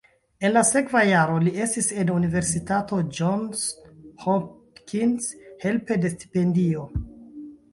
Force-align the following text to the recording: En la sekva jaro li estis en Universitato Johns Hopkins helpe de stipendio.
En 0.47 0.51
la 0.53 0.61
sekva 0.69 1.01
jaro 1.07 1.35
li 1.47 1.51
estis 1.65 1.89
en 2.03 2.11
Universitato 2.13 2.99
Johns 3.19 3.67
Hopkins 4.25 5.29
helpe 5.67 6.03
de 6.07 6.13
stipendio. 6.17 6.89